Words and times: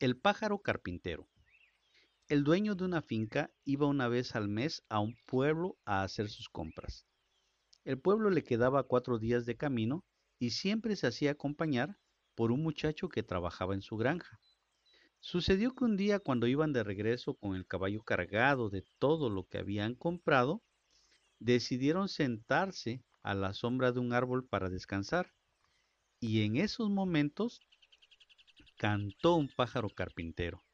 El 0.00 0.16
pájaro 0.16 0.62
carpintero. 0.62 1.28
El 2.26 2.42
dueño 2.42 2.74
de 2.74 2.86
una 2.86 3.02
finca 3.02 3.50
iba 3.66 3.86
una 3.86 4.08
vez 4.08 4.34
al 4.34 4.48
mes 4.48 4.82
a 4.88 4.98
un 4.98 5.14
pueblo 5.26 5.76
a 5.84 6.02
hacer 6.02 6.30
sus 6.30 6.48
compras. 6.48 7.04
El 7.84 8.00
pueblo 8.00 8.30
le 8.30 8.42
quedaba 8.42 8.84
cuatro 8.84 9.18
días 9.18 9.44
de 9.44 9.58
camino 9.58 10.06
y 10.38 10.52
siempre 10.52 10.96
se 10.96 11.06
hacía 11.06 11.32
acompañar 11.32 11.98
por 12.34 12.50
un 12.50 12.62
muchacho 12.62 13.10
que 13.10 13.22
trabajaba 13.22 13.74
en 13.74 13.82
su 13.82 13.98
granja. 13.98 14.40
Sucedió 15.18 15.74
que 15.74 15.84
un 15.84 15.98
día 15.98 16.18
cuando 16.18 16.46
iban 16.46 16.72
de 16.72 16.82
regreso 16.82 17.34
con 17.34 17.54
el 17.54 17.66
caballo 17.66 18.02
cargado 18.02 18.70
de 18.70 18.86
todo 18.98 19.28
lo 19.28 19.44
que 19.48 19.58
habían 19.58 19.94
comprado, 19.94 20.62
decidieron 21.40 22.08
sentarse 22.08 23.04
a 23.22 23.34
la 23.34 23.52
sombra 23.52 23.92
de 23.92 24.00
un 24.00 24.14
árbol 24.14 24.48
para 24.48 24.70
descansar. 24.70 25.34
Y 26.20 26.40
en 26.46 26.56
esos 26.56 26.88
momentos 26.88 27.60
cantó 28.80 29.34
un 29.34 29.48
pájaro 29.48 29.90
carpintero. 29.90 30.64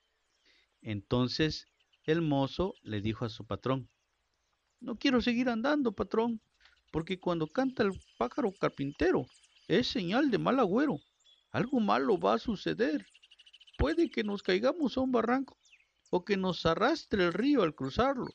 Entonces 0.80 1.66
el 2.04 2.22
mozo 2.22 2.74
le 2.84 3.00
dijo 3.00 3.24
a 3.24 3.28
su 3.28 3.44
patrón, 3.44 3.90
No 4.78 4.94
quiero 4.94 5.20
seguir 5.20 5.48
andando, 5.48 5.90
patrón, 5.90 6.40
porque 6.92 7.18
cuando 7.18 7.48
canta 7.48 7.82
el 7.82 7.90
pájaro 8.16 8.52
carpintero 8.52 9.26
es 9.66 9.88
señal 9.88 10.30
de 10.30 10.38
mal 10.38 10.60
agüero. 10.60 11.00
Algo 11.50 11.80
malo 11.80 12.16
va 12.16 12.34
a 12.34 12.38
suceder. 12.38 13.04
Puede 13.76 14.08
que 14.08 14.22
nos 14.22 14.40
caigamos 14.44 14.96
a 14.96 15.00
un 15.00 15.10
barranco 15.10 15.58
o 16.10 16.24
que 16.24 16.36
nos 16.36 16.64
arrastre 16.64 17.24
el 17.24 17.32
río 17.32 17.64
al 17.64 17.74
cruzarlo. 17.74 18.28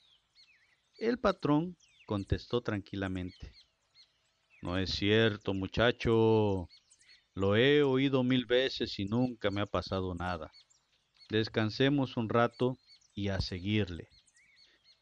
El 0.97 1.17
patrón 1.17 1.77
contestó 2.05 2.59
tranquilamente. 2.61 3.53
No 4.61 4.77
es 4.77 4.89
cierto, 4.89 5.53
muchacho. 5.53 6.67
Lo 7.34 7.55
he 7.55 7.81
oído 7.81 8.23
mil 8.23 8.45
veces 8.45 8.99
y 8.99 9.05
nunca 9.05 9.52
me 9.52 9.62
ha 9.62 9.66
pasado 9.66 10.13
nada. 10.16 10.52
Descansemos 11.30 12.17
un 12.17 12.28
rato 12.28 12.78
y 13.14 13.30
a 13.30 13.39
seguirle. 13.39 14.09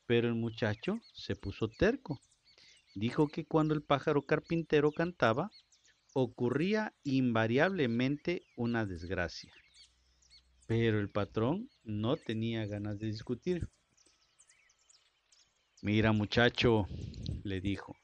Pero 0.05 0.27
el 0.27 0.35
muchacho 0.35 0.99
se 1.13 1.35
puso 1.35 1.69
terco. 1.69 2.21
Dijo 2.93 3.27
que 3.27 3.45
cuando 3.45 3.73
el 3.73 3.81
pájaro 3.81 4.25
carpintero 4.25 4.91
cantaba, 4.91 5.51
ocurría 6.13 6.93
invariablemente 7.03 8.43
una 8.55 8.85
desgracia. 8.85 9.53
Pero 10.67 10.99
el 10.99 11.09
patrón 11.09 11.69
no 11.83 12.15
tenía 12.17 12.67
ganas 12.67 12.99
de 12.99 13.07
discutir. 13.07 13.67
Mira 15.81 16.11
muchacho, 16.11 16.87
le 17.43 17.61
dijo, 17.61 17.95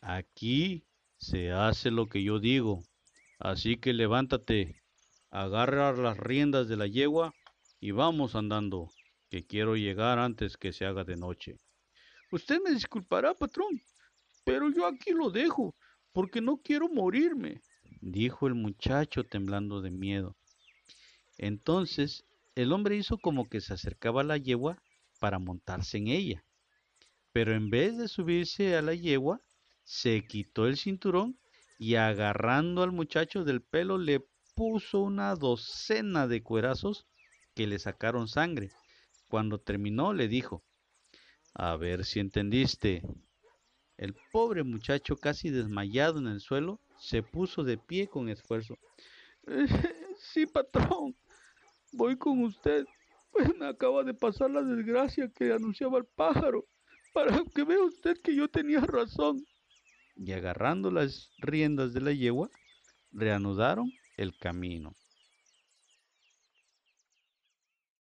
aquí 0.00 0.86
se 1.18 1.50
hace 1.50 1.90
lo 1.90 2.06
que 2.06 2.22
yo 2.22 2.38
digo, 2.38 2.84
así 3.40 3.78
que 3.78 3.92
levántate, 3.92 4.82
agarra 5.30 5.92
las 5.92 6.16
riendas 6.18 6.68
de 6.68 6.76
la 6.76 6.86
yegua 6.86 7.34
y 7.80 7.90
vamos 7.90 8.34
andando, 8.34 8.90
que 9.30 9.46
quiero 9.46 9.76
llegar 9.76 10.18
antes 10.18 10.56
que 10.56 10.72
se 10.72 10.84
haga 10.84 11.04
de 11.04 11.16
noche. 11.16 11.56
Usted 12.30 12.60
me 12.62 12.70
disculpará, 12.70 13.34
patrón, 13.34 13.80
pero 14.44 14.70
yo 14.70 14.86
aquí 14.86 15.10
lo 15.10 15.30
dejo, 15.30 15.74
porque 16.12 16.40
no 16.40 16.58
quiero 16.58 16.88
morirme, 16.88 17.62
dijo 18.00 18.46
el 18.46 18.54
muchacho 18.54 19.24
temblando 19.24 19.80
de 19.80 19.90
miedo. 19.90 20.36
Entonces 21.38 22.24
el 22.54 22.72
hombre 22.72 22.96
hizo 22.96 23.16
como 23.18 23.48
que 23.48 23.60
se 23.60 23.72
acercaba 23.72 24.20
a 24.20 24.24
la 24.24 24.36
yegua 24.36 24.82
para 25.18 25.38
montarse 25.38 25.96
en 25.96 26.08
ella. 26.08 26.44
Pero 27.32 27.54
en 27.54 27.70
vez 27.70 27.96
de 27.96 28.08
subirse 28.08 28.76
a 28.76 28.82
la 28.82 28.94
yegua, 28.94 29.40
se 29.84 30.26
quitó 30.26 30.66
el 30.66 30.76
cinturón 30.76 31.38
y 31.80 31.94
agarrando 31.94 32.82
al 32.82 32.92
muchacho 32.92 33.42
del 33.42 33.62
pelo 33.62 33.96
le 33.96 34.22
puso 34.54 35.00
una 35.00 35.34
docena 35.34 36.28
de 36.28 36.42
cuerazos 36.42 37.06
que 37.54 37.66
le 37.66 37.78
sacaron 37.78 38.28
sangre. 38.28 38.68
Cuando 39.30 39.58
terminó 39.58 40.12
le 40.12 40.28
dijo, 40.28 40.62
a 41.54 41.74
ver 41.78 42.04
si 42.04 42.20
entendiste. 42.20 43.02
El 43.96 44.14
pobre 44.30 44.62
muchacho, 44.62 45.16
casi 45.16 45.48
desmayado 45.48 46.18
en 46.18 46.26
el 46.26 46.40
suelo, 46.40 46.80
se 46.98 47.22
puso 47.22 47.64
de 47.64 47.78
pie 47.78 48.08
con 48.08 48.28
esfuerzo. 48.28 48.76
sí, 50.18 50.44
patrón, 50.44 51.16
voy 51.92 52.18
con 52.18 52.44
usted. 52.44 52.84
Pues 53.30 53.56
me 53.56 53.66
acaba 53.66 54.04
de 54.04 54.12
pasar 54.12 54.50
la 54.50 54.62
desgracia 54.62 55.30
que 55.34 55.50
anunciaba 55.50 55.96
el 55.96 56.04
pájaro, 56.04 56.66
para 57.14 57.42
que 57.54 57.64
vea 57.64 57.82
usted 57.82 58.18
que 58.22 58.36
yo 58.36 58.50
tenía 58.50 58.80
razón. 58.80 59.42
Y 60.22 60.32
agarrando 60.32 60.90
las 60.90 61.30
riendas 61.38 61.94
de 61.94 62.02
la 62.02 62.12
yegua, 62.12 62.50
reanudaron 63.10 63.90
el 64.18 64.36
camino. 64.36 64.94